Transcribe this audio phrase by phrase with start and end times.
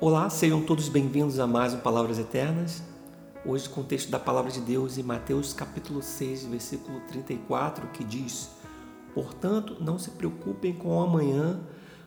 [0.00, 2.82] Olá, sejam todos bem-vindos a mais um Palavras Eternas.
[3.44, 8.02] Hoje com o texto da Palavra de Deus em Mateus capítulo 6, versículo 34, que
[8.02, 8.50] diz:
[9.14, 11.60] Portanto, não se preocupem com o amanhã,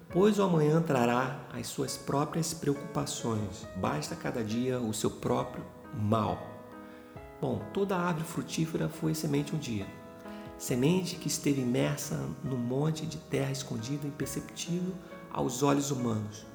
[0.09, 3.65] pois o amanhã trará as suas próprias preocupações.
[3.77, 5.63] Basta cada dia o seu próprio
[5.93, 6.37] mal.
[7.39, 9.85] Bom, toda árvore frutífera foi semente um dia.
[10.57, 14.93] Semente que esteve imersa no monte de terra escondida, imperceptível
[15.33, 16.53] aos olhos humanos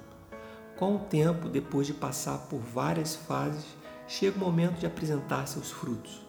[0.78, 3.64] com o tempo, depois de passar por várias fases,
[4.06, 6.24] chega o momento de apresentar seus frutos.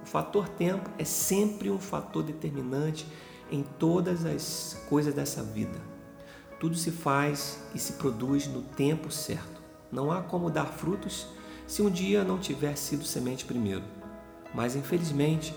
[0.00, 3.04] O fator tempo é sempre um fator determinante
[3.50, 5.76] em todas as coisas dessa vida.
[6.60, 9.60] Tudo se faz e se produz no tempo certo.
[9.90, 11.26] Não há como dar frutos
[11.66, 13.82] se um dia não tiver sido semente primeiro.
[14.54, 15.52] Mas infelizmente,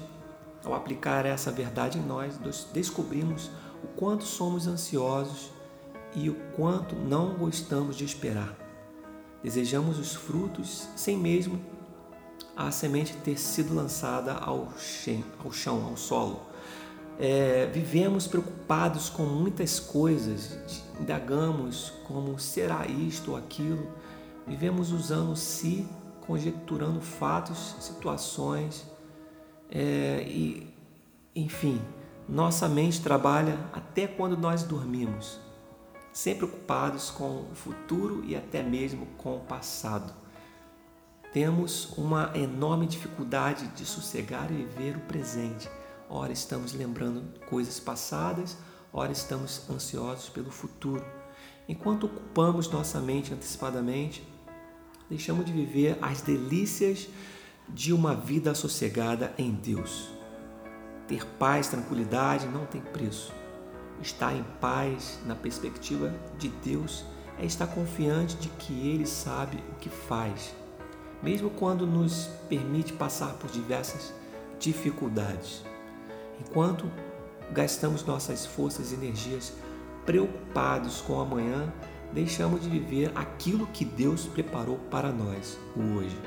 [0.66, 2.40] ao aplicar essa verdade em nós,
[2.74, 3.52] descobrimos
[3.84, 5.52] o quanto somos ansiosos
[6.18, 8.58] e o quanto não gostamos de esperar.
[9.44, 11.62] Desejamos os frutos sem mesmo
[12.56, 16.42] a semente ter sido lançada ao, chão, ao solo.
[17.20, 23.88] É, vivemos preocupados com muitas coisas, indagamos como será isto ou aquilo,
[24.48, 25.88] vivemos usando se,
[26.26, 28.88] conjecturando fatos, situações,
[29.70, 30.74] é, e,
[31.36, 31.80] enfim,
[32.28, 35.46] nossa mente trabalha até quando nós dormimos
[36.18, 40.12] sempre ocupados com o futuro e até mesmo com o passado.
[41.32, 45.70] Temos uma enorme dificuldade de sossegar e viver o presente.
[46.10, 48.58] Ora estamos lembrando coisas passadas,
[48.92, 51.06] ora estamos ansiosos pelo futuro.
[51.70, 54.28] Enquanto ocupamos nossa mente antecipadamente,
[55.08, 57.08] deixamos de viver as delícias
[57.70, 60.10] de uma vida sossegada em Deus.
[61.08, 63.32] Ter paz, tranquilidade não tem preço.
[64.02, 67.04] Estar em paz na perspectiva de Deus
[67.40, 70.54] é estar confiante de que Ele sabe o que faz,
[71.22, 74.14] mesmo quando nos permite passar por diversas
[74.60, 75.64] dificuldades.
[76.40, 76.90] Enquanto
[77.52, 79.54] gastamos nossas forças e energias
[80.06, 81.72] preocupados com o amanhã,
[82.14, 86.18] deixamos de viver aquilo que Deus preparou para nós, o hoje.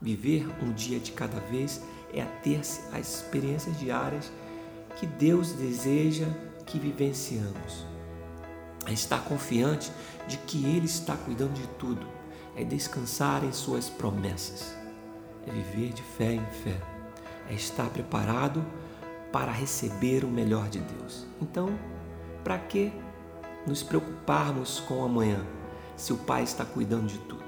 [0.00, 4.30] Viver um dia de cada vez é ter-se as experiências diárias
[4.96, 6.26] que Deus deseja
[6.64, 7.86] que vivenciamos.
[8.86, 9.92] É estar confiante
[10.26, 12.06] de que Ele está cuidando de tudo,
[12.56, 14.76] é descansar em Suas promessas,
[15.46, 16.80] é viver de fé em fé,
[17.48, 18.64] é estar preparado
[19.32, 21.26] para receber o melhor de Deus.
[21.40, 21.78] Então,
[22.42, 22.92] para que
[23.66, 25.44] nos preocuparmos com amanhã,
[25.96, 27.44] se o Pai está cuidando de tudo?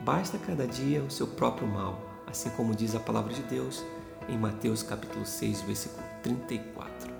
[0.00, 3.84] Basta cada dia o seu próprio mal, assim como diz a palavra de Deus
[4.28, 7.12] em Mateus capítulo 6, versículo 34.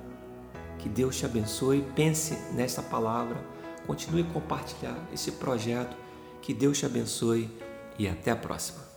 [0.78, 3.36] Que Deus te abençoe, pense nesta palavra,
[3.86, 5.96] continue a compartilhar esse projeto.
[6.40, 7.48] Que Deus te abençoe
[7.98, 8.91] e até a próxima.